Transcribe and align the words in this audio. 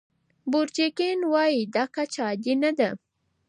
بورجیګین 0.51 1.19
وايي 1.31 1.61
دا 1.75 1.83
کچه 1.95 2.21
عادي 2.27 2.53
نه 2.63 2.71
ده. 2.77 2.89